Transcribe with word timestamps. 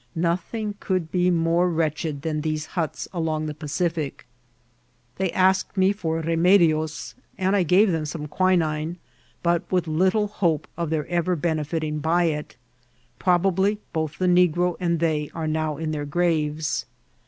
Nothing 0.15 0.73
could 0.79 1.11
be 1.11 1.29
more 1.29 1.69
wretched 1.69 2.23
than 2.23 2.41
these 2.41 2.65
huts 2.73 3.07
ak>ng 3.13 3.45
the 3.45 3.53
Pacific. 3.53 4.25
They 5.17 5.31
asked 5.31 5.77
me 5.77 5.93
for 5.93 6.21
remedies, 6.21 7.13
and 7.37 7.55
I 7.55 7.61
gave 7.61 7.91
them 7.91 8.05
som^ 8.05 8.27
quinine, 8.27 8.95
but 9.43 9.61
with 9.71 9.87
little 9.87 10.25
hope 10.25 10.67
of 10.75 10.89
their 10.89 11.05
ever 11.05 11.35
benefiting 11.35 11.99
by 11.99 12.23
it. 12.23 12.55
Probably 13.19 13.77
both 13.93 14.17
the 14.17 14.25
negro 14.25 14.75
and 14.79 14.99
they 14.99 15.29
are 15.35 15.45
now 15.45 15.77
in 15.77 15.91
their 15.91 16.05
graves. 16.05 16.87